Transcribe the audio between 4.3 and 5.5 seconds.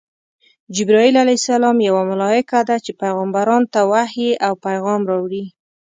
او پیغام راوړي.